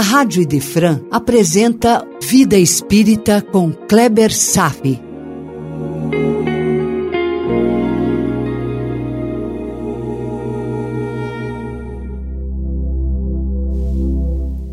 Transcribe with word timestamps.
a 0.00 0.02
Rádio 0.02 0.40
Idefran 0.40 0.98
apresenta 1.10 2.02
Vida 2.22 2.56
Espírita 2.56 3.42
com 3.42 3.70
Kleber 3.70 4.34
Safi. 4.34 4.98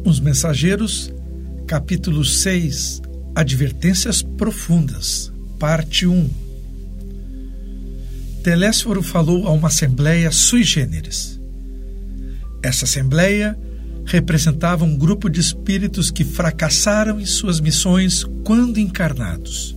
Os 0.05 0.21
Mensageiros, 0.21 1.13
capítulo 1.67 2.23
6 2.23 3.01
Advertências 3.35 4.21
Profundas, 4.21 5.29
parte 5.59 6.07
1 6.07 6.29
Telésforo 8.45 9.03
falou 9.03 9.45
a 9.45 9.51
uma 9.51 9.67
assembleia 9.67 10.31
sui 10.31 10.63
generis. 10.63 11.37
Essa 12.63 12.85
assembleia 12.85 13.66
representava 14.07 14.85
um 14.85 14.95
grupo 14.95 15.29
de 15.29 15.41
espíritos 15.41 16.09
que 16.09 16.23
fracassaram 16.23 17.19
em 17.19 17.25
suas 17.25 17.59
missões 17.59 18.25
quando 18.45 18.79
encarnados. 18.79 19.75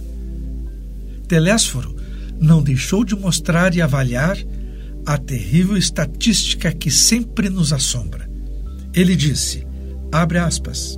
Telésforo 1.26 1.96
não 2.40 2.62
deixou 2.62 3.04
de 3.04 3.16
mostrar 3.16 3.74
e 3.74 3.82
avaliar 3.82 4.38
a 5.04 5.18
terrível 5.18 5.76
estatística 5.76 6.72
que 6.72 6.90
sempre 6.90 7.50
nos 7.50 7.72
assombra. 7.72 8.30
Ele 8.94 9.16
disse, 9.16 9.66
abre 10.12 10.38
aspas, 10.38 10.96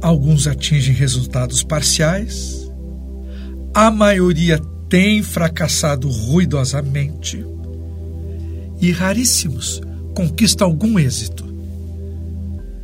alguns 0.00 0.46
atingem 0.46 0.94
resultados 0.94 1.64
parciais, 1.64 2.70
a 3.74 3.90
maioria 3.90 4.60
tem 4.88 5.22
fracassado 5.22 6.08
ruidosamente 6.08 7.44
e 8.80 8.92
raríssimos 8.92 9.80
conquistam 10.14 10.68
algum 10.68 10.98
êxito. 10.98 11.51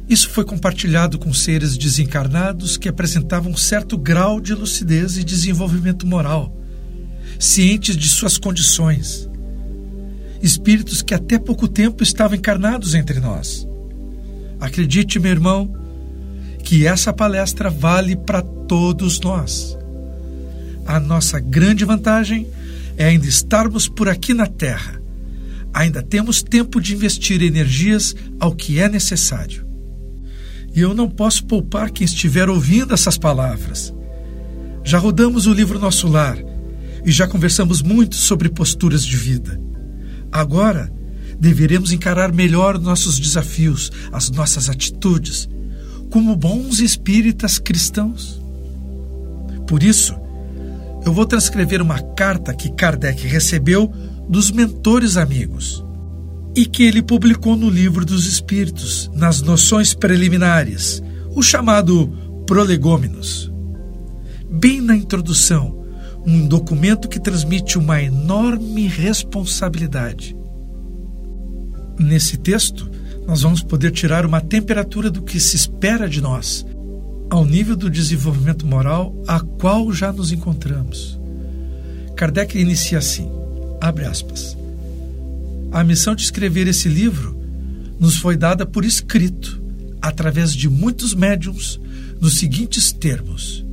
Isso 0.09 0.31
foi 0.31 0.45
compartilhado 0.45 1.19
com 1.19 1.35
seres 1.35 1.77
desencarnados 1.77 2.79
que 2.79 2.89
apresentavam 2.89 3.55
certo 3.55 3.99
grau 3.99 4.41
de 4.41 4.55
lucidez 4.55 5.19
e 5.19 5.25
desenvolvimento 5.25 6.07
moral, 6.07 6.57
cientes 7.39 7.95
de 7.95 8.09
suas 8.09 8.39
condições. 8.39 9.29
Espíritos 10.43 11.03
que 11.03 11.13
até 11.13 11.39
pouco 11.39 11.69
tempo 11.69 12.03
estavam 12.03 12.39
encarnados 12.39 12.95
entre 12.95 13.21
nós. 13.21 13.69
Acredite, 14.59 15.19
meu 15.19 15.31
irmão, 15.31 15.77
que 16.65 16.87
essa 16.87 17.13
palestra 17.13 17.69
vale 17.69 18.17
para 18.17 18.41
todos 18.41 19.21
nós. 19.21 19.77
A 20.87 20.99
nossa 20.99 21.39
grande 21.39 21.85
vantagem 21.85 22.49
é 22.97 23.05
ainda 23.05 23.27
estarmos 23.27 23.89
por 23.89 24.09
aqui 24.09 24.33
na 24.33 24.47
Terra. 24.47 24.99
Ainda 25.75 26.03
temos 26.03 26.43
tempo 26.43 26.81
de 26.81 26.95
investir 26.95 27.43
energias 27.43 28.17
ao 28.41 28.55
que 28.55 28.81
é 28.81 28.89
necessário. 28.89 29.68
E 30.75 30.81
eu 30.81 30.95
não 30.95 31.09
posso 31.09 31.45
poupar 31.45 31.91
quem 31.91 32.05
estiver 32.05 32.49
ouvindo 32.49 32.95
essas 32.95 33.19
palavras. 33.19 33.95
Já 34.85 34.99
rodamos 34.99 35.47
o 35.47 35.53
livro 35.53 35.79
Nosso 35.79 36.09
Lar 36.09 36.39
e 37.05 37.11
já 37.11 37.27
conversamos 37.27 37.83
muito 37.83 38.17
sobre 38.17 38.49
posturas 38.49 39.05
de 39.05 39.17
vida. 39.17 39.61
Agora, 40.31 40.93
deveremos 41.39 41.93
encarar 41.93 42.33
melhor 42.33 42.79
nossos 42.79 43.19
desafios, 43.19 43.91
as 44.13 44.31
nossas 44.31 44.69
atitudes, 44.69 45.49
como 46.11 46.37
bons 46.37 46.81
espíritas 46.81 47.59
cristãos. 47.59 48.43
Por 49.67 49.83
isso, 49.83 50.15
eu 51.05 51.13
vou 51.13 51.27
transcrever 51.27 51.81
uma 51.81 52.01
carta 52.01 52.55
que 52.55 52.73
Kardec 52.73 53.27
recebeu 53.27 53.93
dos 54.29 54.51
mentores 54.51 55.17
amigos 55.17 55.85
e 56.55 56.67
que 56.67 56.83
ele 56.83 57.03
publicou 57.03 57.57
no 57.57 57.71
Livro 57.71 58.05
dos 58.05 58.27
Espíritos, 58.27 59.11
nas 59.15 59.41
noções 59.41 59.95
preliminares, 59.95 61.03
o 61.35 61.43
chamado 61.43 62.09
Prolegômenos. 62.47 63.53
Bem 64.51 64.81
na 64.81 64.97
introdução, 64.97 65.85
um 66.27 66.47
documento 66.47 67.09
que 67.09 67.21
transmite 67.21 67.79
uma 67.79 68.03
enorme 68.03 68.87
responsabilidade. 68.87 70.37
Nesse 71.99 72.37
texto, 72.37 72.91
nós 73.27 73.43
vamos 73.43 73.63
poder 73.63 73.93
tirar 73.93 74.27
uma 74.27 74.41
temperatura 74.41 75.11
do 75.11 75.23
que 75.23 75.39
se 75.39 75.55
espera 75.55 76.09
de 76.09 76.21
nós, 76.21 76.67
ao 77.31 77.45
nível 77.45 77.77
do 77.77 77.91
desenvolvimento 77.91 78.67
moral 78.67 79.15
a 79.27 79.39
qual 79.41 79.93
já 79.93 80.13
nos 80.13 80.33
encontramos. 80.33 81.21
Kardec 82.17 82.59
inicia 82.59 82.99
assim: 82.99 83.31
abre 83.81 84.05
aspas. 84.05 84.58
A 85.71 85.85
missão 85.85 86.15
de 86.15 86.23
escrever 86.23 86.67
esse 86.67 86.89
livro 86.89 87.39
nos 88.01 88.17
foi 88.17 88.37
dada 88.37 88.65
por 88.65 88.85
escrito, 88.85 89.63
através 90.01 90.55
de 90.55 90.69
muitos 90.69 91.15
médiums, 91.15 91.79
nos 92.21 92.39
seguintes 92.39 92.91
termos: 92.91 93.67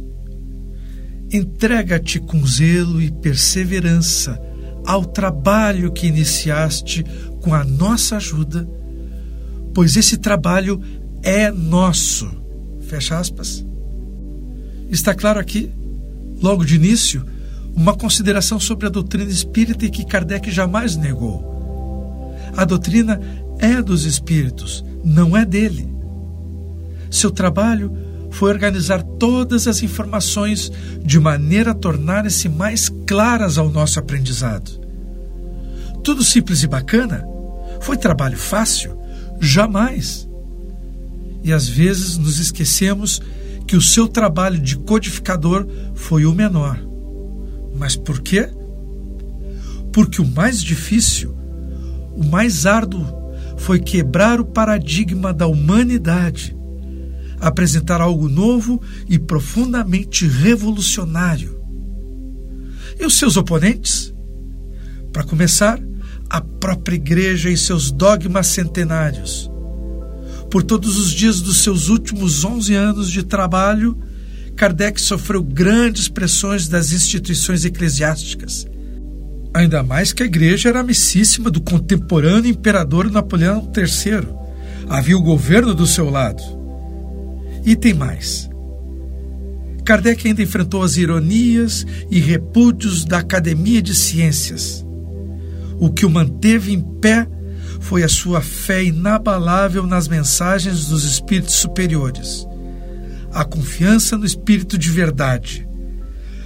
Entrega-te 1.32 2.20
com 2.20 2.46
zelo 2.46 3.02
e 3.02 3.10
perseverança 3.10 4.40
ao 4.86 5.06
trabalho 5.06 5.92
que 5.92 6.08
iniciaste 6.08 7.04
com 7.42 7.54
a 7.54 7.64
nossa 7.64 8.18
ajuda, 8.18 8.68
pois 9.74 9.96
esse 9.96 10.18
trabalho 10.18 10.82
é 11.24 11.50
nosso. 11.50 12.30
Fecha 12.82 13.18
aspas. 13.18 13.66
Está 14.90 15.16
claro 15.16 15.40
aqui, 15.40 15.72
logo 16.42 16.66
de 16.66 16.76
início, 16.76 17.26
uma 17.74 17.96
consideração 17.96 18.60
sobre 18.60 18.86
a 18.86 18.90
doutrina 18.90 19.32
espírita 19.32 19.86
e 19.86 19.90
que 19.90 20.06
Kardec 20.06 20.52
jamais 20.52 20.96
negou 20.96 21.55
a 22.56 22.64
doutrina 22.64 23.20
é 23.60 23.82
dos 23.82 24.06
espíritos, 24.06 24.84
não 25.04 25.36
é 25.36 25.46
dele. 25.46 25.94
Seu 27.12 27.32
trabalho 27.32 27.96
foi 28.32 28.50
organizar 28.50 29.02
todas 29.02 29.68
as 29.68 29.82
informações 29.82 30.72
de 31.04 31.20
maneira 31.20 31.72
a 31.72 31.76
tornarem-se 31.76 32.50
mais 32.50 32.90
claras 33.08 33.58
ao 33.58 33.70
nosso 33.70 34.00
aprendizado. 34.00 34.82
Tudo 36.04 36.24
simples 36.24 36.62
e 36.64 36.68
bacana? 36.68 37.26
Foi 37.82 37.98
trabalho 37.98 38.38
fácil? 38.38 38.98
Jamais. 39.40 40.28
E 41.44 41.54
às 41.54 41.68
vezes 41.68 42.18
nos 42.18 42.40
esquecemos 42.40 43.22
que 43.68 43.76
o 43.76 43.82
seu 43.82 44.08
trabalho 44.08 44.60
de 44.60 44.78
codificador 44.78 45.68
foi 45.94 46.26
o 46.26 46.34
menor. 46.34 46.80
Mas 47.78 47.96
por 47.96 48.22
quê? 48.22 48.50
Porque 49.92 50.22
o 50.22 50.28
mais 50.28 50.62
difícil 50.62 51.36
o 52.16 52.24
mais 52.24 52.66
árduo 52.66 53.06
foi 53.58 53.80
quebrar 53.80 54.40
o 54.40 54.46
paradigma 54.46 55.34
da 55.34 55.48
humanidade, 55.48 56.56
apresentar 57.40 58.02
algo 58.02 58.30
novo 58.30 58.82
e 59.08 59.20
profundamente 59.20 60.28
revolucionário. 60.28 61.60
E 63.00 63.06
os 63.06 63.18
seus 63.18 63.36
oponentes? 63.38 64.14
Para 65.12 65.24
começar, 65.24 65.80
a 66.30 66.42
própria 66.42 66.96
Igreja 66.96 67.50
e 67.50 67.58
seus 67.58 67.92
dogmas 67.92 68.48
centenários. 68.48 69.50
Por 70.50 70.64
todos 70.64 70.98
os 70.98 71.12
dias 71.12 71.42
dos 71.42 71.58
seus 71.58 71.90
últimos 71.90 72.44
11 72.44 72.74
anos 72.74 73.12
de 73.12 73.24
trabalho, 73.24 73.98
Kardec 74.56 75.02
sofreu 75.02 75.44
grandes 75.44 76.08
pressões 76.08 76.68
das 76.68 76.92
instituições 76.94 77.66
eclesiásticas 77.66 78.66
Ainda 79.56 79.82
mais 79.82 80.12
que 80.12 80.22
a 80.22 80.26
igreja 80.26 80.68
era 80.68 80.82
amicíssima 80.82 81.50
do 81.50 81.62
contemporâneo 81.62 82.52
imperador 82.52 83.10
Napoleão 83.10 83.72
III. 83.74 84.28
Havia 84.90 85.18
o 85.18 85.22
governo 85.22 85.74
do 85.74 85.88
seu 85.88 86.10
lado. 86.10 86.44
E 87.64 87.74
tem 87.74 87.94
mais. 87.94 88.50
Kardec 89.86 90.28
ainda 90.28 90.44
enfrentou 90.44 90.84
as 90.84 90.98
ironias 90.98 91.86
e 92.12 92.20
repúdios 92.20 93.06
da 93.06 93.20
Academia 93.20 93.82
de 93.82 93.96
Ciências. 93.96 94.86
O 95.80 95.90
que 95.90 96.06
o 96.06 96.10
manteve 96.10 96.74
em 96.74 96.82
pé 97.00 97.26
foi 97.80 98.04
a 98.04 98.10
sua 98.10 98.42
fé 98.42 98.84
inabalável 98.84 99.88
nas 99.88 100.10
mensagens 100.10 100.88
dos 100.88 101.06
espíritos 101.06 101.56
superiores, 101.56 102.46
a 103.32 103.46
confiança 103.46 104.18
no 104.18 104.26
espírito 104.26 104.78
de 104.78 104.90
verdade, 104.90 105.66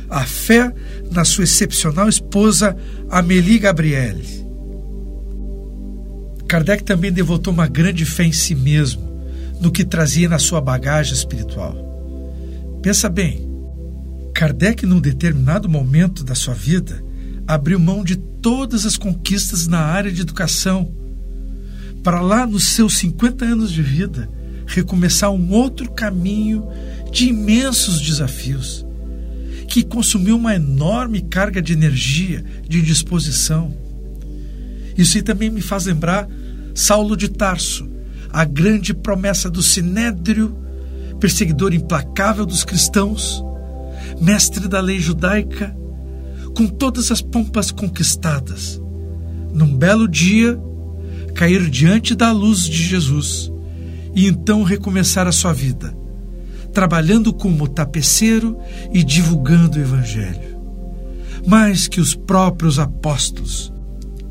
a 0.10 0.26
fé 0.26 0.74
na 1.12 1.24
sua 1.24 1.44
excepcional 1.44 2.10
esposa 2.10 2.76
Amélie 3.10 3.60
Gabrielle. 3.60 4.48
Kardec 6.48 6.84
também 6.84 7.12
devotou 7.12 7.54
uma 7.54 7.68
grande 7.68 8.06
fé 8.06 8.24
em 8.24 8.32
si 8.32 8.56
mesmo, 8.56 9.08
no 9.62 9.72
que 9.72 9.86
trazia 9.86 10.28
na 10.28 10.40
sua 10.40 10.60
bagagem 10.60 11.14
espiritual. 11.14 11.76
Pensa 12.82 13.08
bem, 13.08 13.48
Kardec, 14.34 14.86
num 14.86 15.00
determinado 15.00 15.70
momento 15.70 16.24
da 16.24 16.34
sua 16.34 16.56
vida, 16.56 17.04
abriu 17.48 17.80
mão 17.80 18.04
de 18.04 18.16
todas 18.16 18.86
as 18.86 18.98
conquistas 18.98 19.68
na 19.68 19.80
área 19.80 20.12
de 20.12 20.22
educação, 20.22 20.92
para 22.04 22.22
lá 22.22 22.48
nos 22.48 22.68
seus 22.68 22.98
50 22.98 23.46
anos 23.46 23.72
de 23.72 23.84
vida 23.84 24.30
recomeçar 24.66 25.32
um 25.32 25.52
outro 25.52 25.92
caminho 25.92 26.66
de 27.12 27.28
imensos 27.28 28.00
desafios 28.00 28.86
que 29.70 29.84
consumiu 29.84 30.36
uma 30.36 30.56
enorme 30.56 31.22
carga 31.22 31.62
de 31.62 31.74
energia, 31.74 32.44
de 32.68 32.82
disposição. 32.82 33.72
Isso 34.98 35.16
aí 35.16 35.24
também 35.24 35.50
me 35.50 35.62
faz 35.62 35.86
lembrar 35.86 36.28
Saulo 36.74 37.16
de 37.16 37.30
Tarso, 37.30 37.88
a 38.34 38.44
grande 38.44 38.94
promessa 38.94 39.50
do 39.50 39.62
sinédrio, 39.62 40.58
perseguidor 41.20 41.74
implacável 41.74 42.46
dos 42.46 42.64
cristãos, 42.64 43.44
mestre 44.20 44.68
da 44.68 44.82
lei 44.82 45.00
judaica, 45.00 45.76
com 46.56 46.68
todas 46.68 47.12
as 47.12 47.22
pompas 47.22 47.70
conquistadas, 47.70 48.82
num 49.54 49.78
belo 49.78 50.08
dia, 50.08 50.60
cair 51.36 51.70
diante 51.70 52.16
da 52.16 52.32
luz 52.32 52.62
de 52.62 52.84
Jesus 52.84 53.52
e 54.16 54.28
então 54.28 54.64
recomeçar 54.64 55.28
a 55.28 55.32
sua 55.32 55.54
vida, 55.54 55.96
trabalhando 56.80 57.34
como 57.34 57.68
tapeceiro 57.68 58.58
e 58.94 59.04
divulgando 59.04 59.78
o 59.78 59.82
Evangelho. 59.82 60.58
Mais 61.46 61.90
que 61.90 62.00
os 62.00 62.16
próprios 62.16 62.80
apóstolos, 62.80 63.74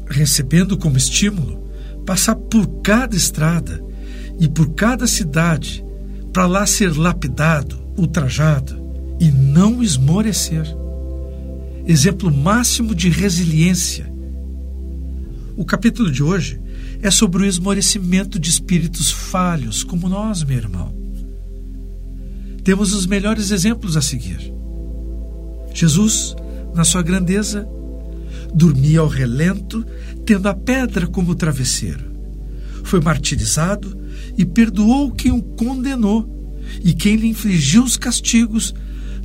recebendo 0.06 0.78
como 0.78 0.96
estímulo 0.96 1.62
passar 2.06 2.36
por 2.36 2.66
cada 2.80 3.14
estrada 3.14 3.84
e 4.40 4.48
por 4.48 4.70
cada 4.70 5.06
cidade 5.06 5.84
para 6.32 6.46
lá 6.46 6.64
ser 6.64 6.96
lapidado, 6.96 7.78
ultrajado 7.98 8.82
e 9.20 9.30
não 9.30 9.82
esmorecer. 9.82 10.64
Exemplo 11.86 12.34
máximo 12.34 12.94
de 12.94 13.10
resiliência. 13.10 14.10
O 15.54 15.66
capítulo 15.66 16.10
de 16.10 16.22
hoje 16.22 16.58
é 17.02 17.10
sobre 17.10 17.42
o 17.42 17.46
esmorecimento 17.46 18.38
de 18.38 18.48
espíritos 18.48 19.10
falhos, 19.10 19.84
como 19.84 20.08
nós, 20.08 20.42
meu 20.42 20.56
irmão. 20.56 20.97
Temos 22.68 22.92
os 22.92 23.06
melhores 23.06 23.50
exemplos 23.50 23.96
a 23.96 24.02
seguir. 24.02 24.52
Jesus, 25.72 26.36
na 26.74 26.84
sua 26.84 27.00
grandeza, 27.00 27.66
dormia 28.52 29.00
ao 29.00 29.08
relento, 29.08 29.82
tendo 30.26 30.50
a 30.50 30.54
pedra 30.54 31.06
como 31.06 31.34
travesseiro. 31.34 32.04
Foi 32.84 33.00
martirizado 33.00 33.98
e 34.36 34.44
perdoou 34.44 35.10
quem 35.10 35.32
o 35.32 35.42
condenou 35.42 36.28
e 36.84 36.92
quem 36.92 37.16
lhe 37.16 37.28
infligiu 37.28 37.84
os 37.84 37.96
castigos 37.96 38.74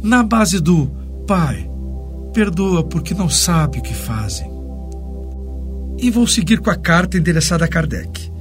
na 0.02 0.24
base 0.24 0.62
do 0.62 0.90
Pai, 1.28 1.70
perdoa 2.34 2.82
porque 2.82 3.14
não 3.14 3.30
sabe 3.30 3.80
o 3.80 3.84
que 3.84 3.94
fazem. 3.94 4.50
E 6.00 6.10
vou 6.10 6.28
seguir 6.28 6.62
com 6.62 6.70
a 6.70 6.78
carta 6.78 7.18
endereçada 7.18 7.66
a 7.66 7.68
Kardec. 7.68 8.32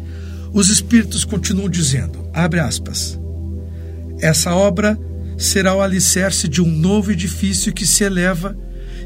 Os 0.52 0.68
espíritos 0.68 1.24
continuam 1.24 1.68
dizendo, 1.68 2.24
abre 2.32 2.60
aspas, 2.60 3.20
essa 4.22 4.54
obra 4.54 4.96
será 5.36 5.74
o 5.74 5.82
alicerce 5.82 6.46
de 6.46 6.62
um 6.62 6.70
novo 6.70 7.10
edifício 7.10 7.72
que 7.72 7.84
se 7.84 8.04
eleva 8.04 8.56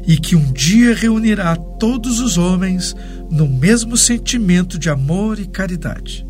e 0.05 0.15
que 0.15 0.35
um 0.35 0.53
dia 0.53 0.93
reunirá 0.93 1.55
todos 1.55 2.19
os 2.19 2.37
homens 2.37 2.95
no 3.31 3.47
mesmo 3.47 3.97
sentimento 3.97 4.77
de 4.77 4.89
amor 4.89 5.39
e 5.39 5.47
caridade. 5.47 6.25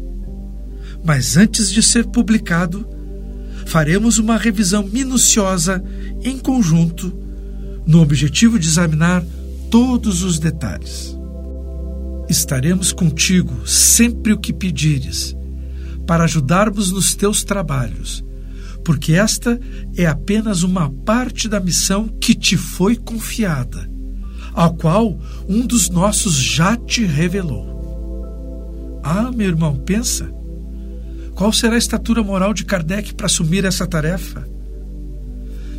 Mas 1.03 1.35
antes 1.35 1.69
de 1.69 1.83
ser 1.83 2.05
publicado, 2.07 2.87
faremos 3.65 4.17
uma 4.17 4.37
revisão 4.37 4.83
minuciosa 4.83 5.83
em 6.23 6.39
conjunto, 6.39 7.13
no 7.85 8.01
objetivo 8.01 8.57
de 8.57 8.67
examinar 8.67 9.23
todos 9.69 10.23
os 10.23 10.39
detalhes. 10.39 11.15
Estaremos 12.29 12.93
contigo 12.93 13.67
sempre 13.67 14.31
o 14.31 14.39
que 14.39 14.53
pedires, 14.53 15.35
para 16.05 16.23
ajudarmos 16.23 16.91
nos 16.91 17.15
teus 17.15 17.43
trabalhos, 17.43 18.23
porque 18.87 19.15
esta 19.15 19.59
é 19.97 20.05
apenas 20.05 20.63
uma 20.63 20.89
parte 20.89 21.49
da 21.49 21.59
missão 21.59 22.07
que 22.07 22.33
te 22.33 22.55
foi 22.55 22.95
confiada, 22.95 23.91
ao 24.53 24.75
qual 24.75 25.19
um 25.45 25.67
dos 25.67 25.89
nossos 25.89 26.35
já 26.35 26.77
te 26.77 27.03
revelou. 27.03 29.01
Ah, 29.03 29.29
meu 29.29 29.49
irmão, 29.49 29.75
pensa. 29.75 30.31
Qual 31.35 31.51
será 31.51 31.75
a 31.75 31.77
estatura 31.77 32.23
moral 32.23 32.53
de 32.53 32.63
Kardec 32.63 33.13
para 33.13 33.25
assumir 33.25 33.65
essa 33.65 33.85
tarefa? 33.85 34.47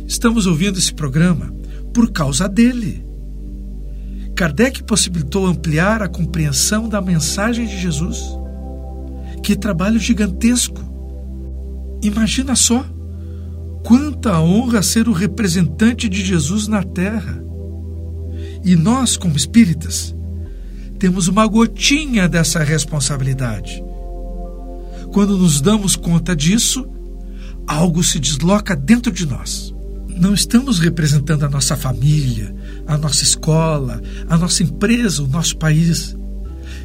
Estamos 0.05 0.45
ouvindo 0.45 0.77
esse 0.77 0.93
programa 0.93 1.51
por 1.91 2.11
causa 2.11 2.47
dele. 2.47 3.03
Kardec 4.35 4.83
possibilitou 4.83 5.47
ampliar 5.47 6.03
a 6.03 6.07
compreensão 6.07 6.87
da 6.87 7.01
mensagem 7.01 7.65
de 7.65 7.75
Jesus. 7.75 8.21
Que 9.41 9.55
trabalho 9.55 9.97
gigantesco! 9.97 10.87
Imagina 12.03 12.55
só 12.55 12.85
quanta 13.83 14.39
honra 14.39 14.81
ser 14.81 15.07
o 15.07 15.13
representante 15.13 16.07
de 16.07 16.23
Jesus 16.23 16.67
na 16.67 16.83
Terra. 16.83 17.43
E 18.63 18.75
nós, 18.75 19.17
como 19.17 19.37
espíritas, 19.37 20.15
temos 20.97 21.27
uma 21.27 21.47
gotinha 21.47 22.27
dessa 22.27 22.63
responsabilidade. 22.63 23.83
Quando 25.13 25.37
nos 25.37 25.61
damos 25.61 25.95
conta 25.95 26.35
disso, 26.35 26.85
algo 27.65 28.03
se 28.03 28.19
desloca 28.19 28.75
dentro 28.75 29.11
de 29.11 29.25
nós. 29.25 29.73
Não 30.09 30.33
estamos 30.33 30.79
representando 30.79 31.45
a 31.45 31.49
nossa 31.49 31.77
família, 31.77 32.53
a 32.85 32.97
nossa 32.97 33.23
escola, 33.23 34.01
a 34.27 34.37
nossa 34.37 34.61
empresa, 34.61 35.23
o 35.23 35.27
nosso 35.27 35.57
país. 35.57 36.15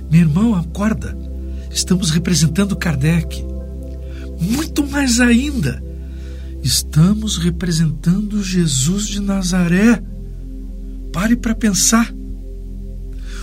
Meu 0.08 0.20
irmão, 0.20 0.54
acorda. 0.54 1.18
Estamos 1.70 2.10
representando 2.10 2.76
Kardec. 2.76 3.44
Muito 4.40 4.86
mais 4.86 5.18
ainda, 5.18 5.83
estamos 6.64 7.36
representando 7.36 8.42
Jesus 8.42 9.06
de 9.06 9.20
Nazaré. 9.20 10.02
Pare 11.12 11.36
para 11.36 11.54
pensar. 11.54 12.12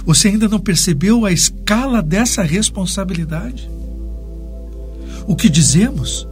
Você 0.03 0.29
ainda 0.29 0.49
não 0.49 0.59
percebeu 0.59 1.23
a 1.23 1.31
escala 1.31 2.01
dessa 2.01 2.41
responsabilidade? 2.41 3.69
O 5.27 5.35
que 5.35 5.47
dizemos, 5.47 6.27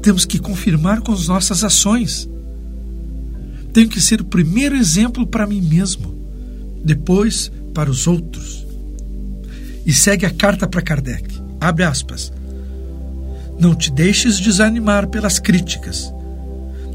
temos 0.00 0.24
que 0.24 0.38
confirmar 0.38 1.00
com 1.00 1.12
as 1.12 1.26
nossas 1.26 1.64
ações. 1.64 2.28
Tenho 3.72 3.88
que 3.88 4.00
ser 4.00 4.20
o 4.20 4.24
primeiro 4.24 4.76
exemplo 4.76 5.26
para 5.26 5.46
mim 5.46 5.60
mesmo, 5.60 6.14
depois 6.84 7.50
para 7.74 7.90
os 7.90 8.06
outros. 8.06 8.64
E 9.84 9.92
segue 9.92 10.24
a 10.24 10.30
carta 10.30 10.68
para 10.68 10.82
Kardec. 10.82 11.34
Abre 11.60 11.82
aspas. 11.82 12.32
Não 13.58 13.74
te 13.74 13.90
deixes 13.90 14.38
desanimar 14.38 15.08
pelas 15.08 15.40
críticas. 15.40 16.12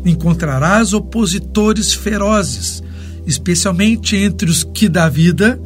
Encontrarás 0.05 0.93
opositores 0.93 1.93
ferozes, 1.93 2.83
especialmente 3.25 4.15
entre 4.15 4.49
os 4.49 4.63
que 4.63 4.89
da 4.89 5.07
vida 5.07 5.59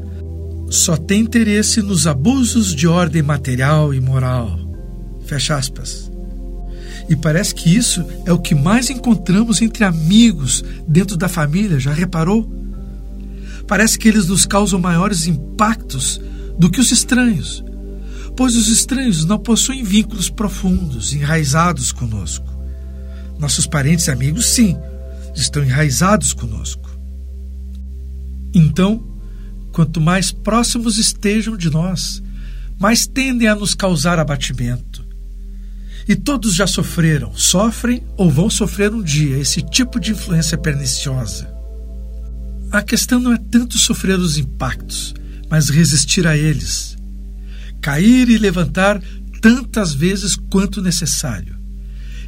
só 0.69 0.97
têm 0.97 1.21
interesse 1.21 1.81
nos 1.81 2.05
abusos 2.05 2.75
de 2.75 2.87
ordem 2.87 3.21
material 3.21 3.93
e 3.93 4.01
moral. 4.01 4.59
Fecha 5.25 5.55
aspas. 5.55 6.11
E 7.09 7.15
parece 7.15 7.55
que 7.55 7.73
isso 7.73 8.05
é 8.25 8.33
o 8.33 8.39
que 8.39 8.53
mais 8.53 8.89
encontramos 8.89 9.61
entre 9.61 9.83
amigos 9.85 10.63
dentro 10.87 11.15
da 11.15 11.29
família, 11.29 11.79
já 11.79 11.93
reparou? 11.93 12.51
Parece 13.65 13.97
que 13.97 14.07
eles 14.07 14.27
nos 14.27 14.45
causam 14.45 14.79
maiores 14.79 15.25
impactos 15.25 16.21
do 16.57 16.69
que 16.69 16.81
os 16.81 16.91
estranhos, 16.91 17.63
pois 18.35 18.55
os 18.55 18.67
estranhos 18.67 19.25
não 19.25 19.39
possuem 19.39 19.83
vínculos 19.83 20.29
profundos, 20.29 21.13
enraizados 21.13 21.91
conosco. 21.91 22.56
Nossos 23.39 23.67
parentes 23.67 24.07
e 24.07 24.11
amigos, 24.11 24.45
sim, 24.47 24.77
estão 25.35 25.63
enraizados 25.63 26.33
conosco. 26.33 26.89
Então, 28.53 29.05
quanto 29.71 30.01
mais 30.01 30.31
próximos 30.31 30.97
estejam 30.97 31.55
de 31.55 31.69
nós, 31.69 32.21
mais 32.79 33.05
tendem 33.05 33.47
a 33.47 33.55
nos 33.55 33.73
causar 33.75 34.19
abatimento, 34.19 35.05
e 36.07 36.15
todos 36.15 36.55
já 36.55 36.65
sofreram, 36.65 37.35
sofrem 37.35 38.01
ou 38.15 38.31
vão 38.31 38.49
sofrer 38.49 38.93
um 38.93 39.03
dia 39.03 39.37
esse 39.37 39.61
tipo 39.61 39.99
de 39.99 40.11
influência 40.11 40.57
perniciosa. 40.57 41.53
A 42.71 42.81
questão 42.81 43.19
não 43.19 43.33
é 43.33 43.37
tanto 43.37 43.77
sofrer 43.77 44.17
os 44.17 44.37
impactos, 44.37 45.13
mas 45.49 45.69
resistir 45.69 46.25
a 46.25 46.37
eles. 46.37 46.97
Cair 47.81 48.29
e 48.29 48.37
levantar 48.37 49.01
tantas 49.41 49.93
vezes 49.93 50.35
quanto 50.35 50.81
necessário. 50.81 51.57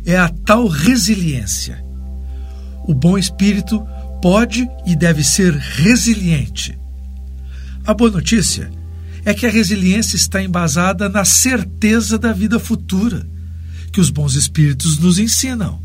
É 0.05 0.17
a 0.17 0.29
tal 0.29 0.67
resiliência. 0.67 1.83
O 2.85 2.93
bom 2.93 3.17
espírito 3.17 3.85
pode 4.21 4.67
e 4.85 4.95
deve 4.95 5.23
ser 5.23 5.53
resiliente. 5.53 6.77
A 7.85 7.93
boa 7.93 8.11
notícia 8.11 8.69
é 9.25 9.33
que 9.33 9.45
a 9.45 9.49
resiliência 9.49 10.15
está 10.15 10.41
embasada 10.41 11.09
na 11.09 11.25
certeza 11.25 12.17
da 12.17 12.33
vida 12.33 12.59
futura 12.59 13.27
que 13.91 13.99
os 13.99 14.09
bons 14.09 14.35
espíritos 14.35 14.97
nos 14.99 15.19
ensinam. 15.19 15.81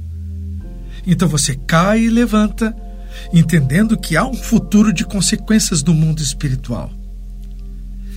Então 1.06 1.28
você 1.28 1.54
cai 1.54 2.04
e 2.04 2.10
levanta, 2.10 2.74
entendendo 3.32 3.98
que 3.98 4.16
há 4.16 4.24
um 4.26 4.34
futuro 4.34 4.92
de 4.92 5.04
consequências 5.04 5.82
do 5.82 5.94
mundo 5.94 6.22
espiritual. 6.22 6.92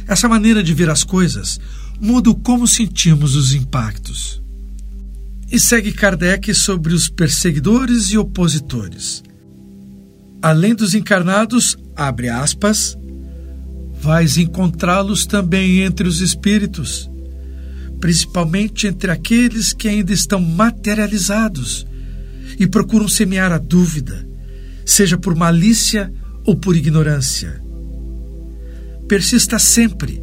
Essa 0.07 0.29
maneira 0.29 0.63
de 0.63 0.73
ver 0.73 0.89
as 0.89 1.03
coisas 1.03 1.59
muda 1.99 2.33
como 2.35 2.67
sentimos 2.67 3.35
os 3.35 3.53
impactos. 3.53 4.41
E 5.51 5.59
segue 5.59 5.93
Kardec 5.93 6.53
sobre 6.53 6.93
os 6.93 7.09
perseguidores 7.09 8.11
e 8.11 8.17
opositores. 8.17 9.23
Além 10.41 10.75
dos 10.75 10.93
encarnados, 10.93 11.77
abre 11.95 12.29
aspas, 12.29 12.97
vais 13.99 14.37
encontrá-los 14.37 15.25
também 15.25 15.79
entre 15.81 16.07
os 16.07 16.21
espíritos 16.21 17.09
principalmente 17.99 18.87
entre 18.87 19.11
aqueles 19.11 19.73
que 19.73 19.87
ainda 19.87 20.13
estão 20.13 20.39
materializados 20.39 21.85
e 22.59 22.67
procuram 22.67 23.07
semear 23.07 23.51
a 23.51 23.57
dúvida, 23.57 24.27
seja 24.85 25.17
por 25.17 25.35
malícia 25.35 26.11
ou 26.45 26.55
por 26.55 26.75
ignorância. 26.75 27.61
Persista 29.07 29.57
sempre, 29.57 30.21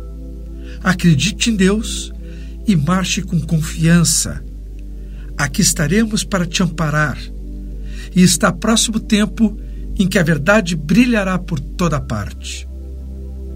acredite 0.82 1.50
em 1.50 1.56
Deus 1.56 2.12
e 2.66 2.76
marche 2.76 3.22
com 3.22 3.40
confiança. 3.40 4.43
Aqui 5.36 5.62
estaremos 5.62 6.24
para 6.24 6.46
te 6.46 6.62
amparar, 6.62 7.18
e 8.14 8.22
está 8.22 8.52
próximo 8.52 9.00
tempo 9.00 9.56
em 9.98 10.06
que 10.06 10.18
a 10.18 10.22
verdade 10.22 10.76
brilhará 10.76 11.38
por 11.38 11.58
toda 11.60 12.00
parte. 12.00 12.68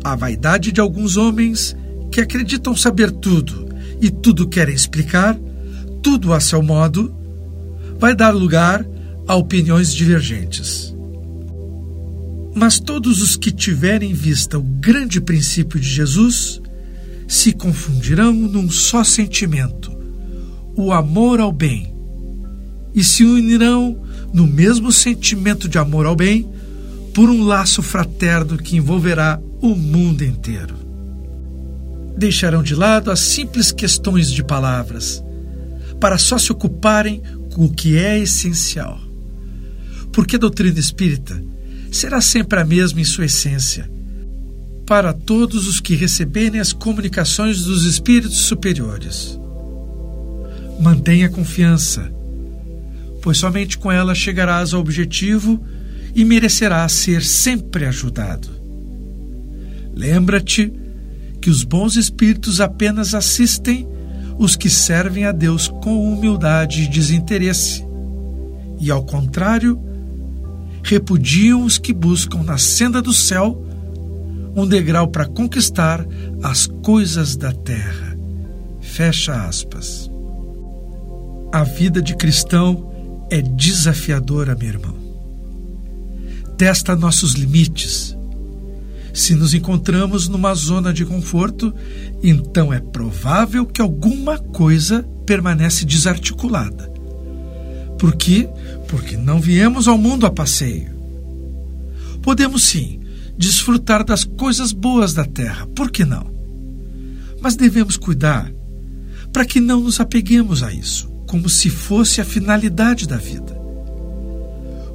A 0.02 0.14
vaidade 0.14 0.72
de 0.72 0.80
alguns 0.80 1.16
homens 1.16 1.76
que 2.10 2.20
acreditam 2.20 2.74
saber 2.74 3.10
tudo 3.10 3.68
e 4.00 4.10
tudo 4.10 4.48
querem 4.48 4.74
explicar, 4.74 5.38
tudo 6.02 6.32
a 6.32 6.40
seu 6.40 6.62
modo, 6.62 7.14
vai 7.98 8.14
dar 8.14 8.30
lugar 8.30 8.86
a 9.26 9.34
opiniões 9.34 9.92
divergentes. 9.92 10.94
Mas 12.54 12.80
todos 12.80 13.20
os 13.22 13.36
que 13.36 13.52
tiverem 13.52 14.10
em 14.10 14.14
vista 14.14 14.58
o 14.58 14.62
grande 14.62 15.20
princípio 15.20 15.78
de 15.78 15.88
Jesus 15.88 16.60
se 17.26 17.52
confundirão 17.52 18.32
num 18.32 18.70
só 18.70 19.04
sentimento, 19.04 19.87
o 20.80 20.92
amor 20.92 21.40
ao 21.40 21.50
bem, 21.50 21.92
e 22.94 23.02
se 23.02 23.24
unirão 23.24 24.00
no 24.32 24.46
mesmo 24.46 24.92
sentimento 24.92 25.68
de 25.68 25.76
amor 25.76 26.06
ao 26.06 26.14
bem 26.14 26.48
por 27.12 27.28
um 27.28 27.42
laço 27.42 27.82
fraterno 27.82 28.56
que 28.56 28.76
envolverá 28.76 29.40
o 29.60 29.74
mundo 29.74 30.22
inteiro. 30.22 30.76
Deixarão 32.16 32.62
de 32.62 32.76
lado 32.76 33.10
as 33.10 33.18
simples 33.18 33.72
questões 33.72 34.30
de 34.30 34.44
palavras, 34.44 35.20
para 35.98 36.16
só 36.16 36.38
se 36.38 36.52
ocuparem 36.52 37.22
com 37.52 37.64
o 37.64 37.72
que 37.72 37.98
é 37.98 38.16
essencial. 38.16 39.00
Porque 40.12 40.36
a 40.36 40.38
doutrina 40.38 40.78
espírita 40.78 41.42
será 41.90 42.20
sempre 42.20 42.60
a 42.60 42.64
mesma 42.64 43.00
em 43.00 43.04
sua 43.04 43.24
essência 43.24 43.90
para 44.86 45.12
todos 45.12 45.66
os 45.66 45.80
que 45.80 45.96
receberem 45.96 46.60
as 46.60 46.72
comunicações 46.72 47.64
dos 47.64 47.84
espíritos 47.84 48.38
superiores. 48.38 49.38
Mantenha 50.80 51.28
confiança, 51.28 52.12
pois 53.20 53.38
somente 53.38 53.76
com 53.76 53.90
ela 53.90 54.14
chegarás 54.14 54.72
ao 54.72 54.80
objetivo 54.80 55.60
e 56.14 56.24
merecerás 56.24 56.92
ser 56.92 57.22
sempre 57.22 57.84
ajudado. 57.84 58.48
Lembra-te 59.92 60.72
que 61.40 61.50
os 61.50 61.64
bons 61.64 61.96
espíritos 61.96 62.60
apenas 62.60 63.14
assistem 63.14 63.88
os 64.38 64.54
que 64.54 64.70
servem 64.70 65.24
a 65.24 65.32
Deus 65.32 65.66
com 65.66 66.12
humildade 66.12 66.82
e 66.82 66.88
desinteresse, 66.88 67.84
e, 68.80 68.90
ao 68.90 69.04
contrário, 69.04 69.80
repudiam 70.84 71.64
os 71.64 71.76
que 71.76 71.92
buscam 71.92 72.44
na 72.44 72.56
senda 72.56 73.02
do 73.02 73.12
céu 73.12 73.64
um 74.54 74.66
degrau 74.66 75.08
para 75.08 75.26
conquistar 75.26 76.06
as 76.42 76.66
coisas 76.82 77.36
da 77.36 77.52
terra. 77.52 78.16
Fecha 78.80 79.44
aspas. 79.44 80.10
A 81.50 81.64
vida 81.64 82.02
de 82.02 82.14
cristão 82.14 83.26
é 83.30 83.40
desafiadora, 83.40 84.54
meu 84.54 84.68
irmão. 84.68 84.94
Testa 86.58 86.94
nossos 86.94 87.32
limites. 87.32 88.14
Se 89.14 89.34
nos 89.34 89.54
encontramos 89.54 90.28
numa 90.28 90.54
zona 90.54 90.92
de 90.92 91.06
conforto, 91.06 91.74
então 92.22 92.70
é 92.70 92.80
provável 92.80 93.64
que 93.64 93.80
alguma 93.80 94.38
coisa 94.38 95.02
permanece 95.24 95.86
desarticulada. 95.86 96.92
Por 97.98 98.14
quê? 98.14 98.48
Porque 98.86 99.16
não 99.16 99.40
viemos 99.40 99.88
ao 99.88 99.96
mundo 99.96 100.26
a 100.26 100.30
passeio. 100.30 100.92
Podemos 102.22 102.62
sim 102.62 103.00
desfrutar 103.38 104.04
das 104.04 104.22
coisas 104.22 104.70
boas 104.70 105.14
da 105.14 105.24
terra, 105.24 105.66
por 105.74 105.90
que 105.90 106.04
não? 106.04 106.30
Mas 107.40 107.56
devemos 107.56 107.96
cuidar 107.96 108.52
para 109.32 109.46
que 109.46 109.60
não 109.60 109.80
nos 109.80 109.98
apeguemos 109.98 110.62
a 110.62 110.72
isso, 110.72 111.10
como 111.28 111.48
se 111.48 111.70
fosse 111.70 112.20
a 112.20 112.24
finalidade 112.24 113.06
da 113.06 113.16
vida. 113.16 113.56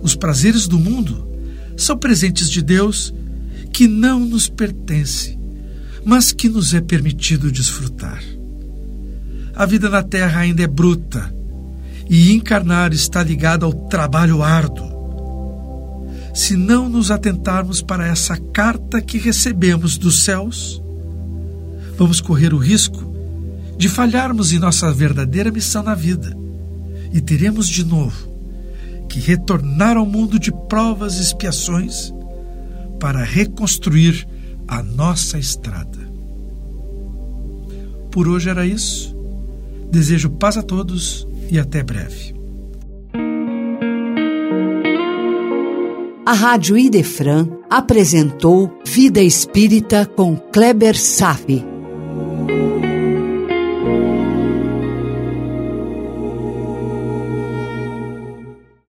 Os 0.01 0.15
prazeres 0.15 0.67
do 0.67 0.77
mundo 0.77 1.25
são 1.77 1.97
presentes 1.97 2.49
de 2.49 2.61
Deus 2.61 3.13
que 3.71 3.87
não 3.87 4.19
nos 4.19 4.49
pertence, 4.49 5.39
mas 6.03 6.33
que 6.33 6.49
nos 6.49 6.73
é 6.73 6.81
permitido 6.81 7.49
desfrutar. 7.49 8.21
A 9.55 9.65
vida 9.65 9.89
na 9.89 10.03
terra 10.03 10.41
ainda 10.41 10.61
é 10.61 10.67
bruta 10.67 11.33
e 12.09 12.33
encarnar 12.33 12.91
está 12.91 13.23
ligado 13.23 13.65
ao 13.65 13.71
trabalho 13.87 14.43
árduo 14.43 14.93
se 16.33 16.57
não 16.57 16.89
nos 16.89 17.11
atentarmos 17.11 17.81
para 17.81 18.07
essa 18.07 18.35
carta 18.35 18.99
que 18.99 19.19
recebemos 19.19 19.99
dos 19.99 20.23
céus, 20.23 20.81
vamos 21.95 22.19
correr 22.19 22.55
o 22.55 22.57
risco 22.57 23.02
de 23.83 23.89
falharmos 23.89 24.53
em 24.53 24.59
nossa 24.59 24.93
verdadeira 24.93 25.51
missão 25.51 25.83
na 25.83 25.93
vida 25.93 26.33
e 27.11 27.19
teremos 27.19 27.67
de 27.67 27.83
novo 27.83 28.31
que 29.09 29.19
retornar 29.19 29.97
ao 29.97 30.05
mundo 30.05 30.39
de 30.39 30.53
provas 30.69 31.17
e 31.17 31.21
expiações 31.21 32.13
para 32.97 33.21
reconstruir 33.25 34.25
a 34.69 34.81
nossa 34.81 35.37
estrada. 35.37 35.99
Por 38.09 38.29
hoje 38.29 38.49
era 38.49 38.65
isso. 38.65 39.13
Desejo 39.91 40.29
paz 40.29 40.55
a 40.55 40.63
todos 40.63 41.27
e 41.51 41.59
até 41.59 41.83
breve. 41.83 42.33
A 46.25 46.31
Rádio 46.31 46.77
Idefran 46.77 47.49
apresentou 47.69 48.79
Vida 48.85 49.21
Espírita 49.21 50.05
com 50.05 50.37
Kleber 50.37 50.97
Safi. 50.97 51.72